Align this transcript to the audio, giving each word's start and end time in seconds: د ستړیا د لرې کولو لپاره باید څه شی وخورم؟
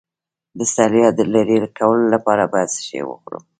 د 0.57 0.59
ستړیا 0.71 1.07
د 1.17 1.19
لرې 1.33 1.57
کولو 1.77 2.05
لپاره 2.15 2.43
باید 2.53 2.69
څه 2.75 2.81
شی 2.87 3.01
وخورم؟ 3.05 3.43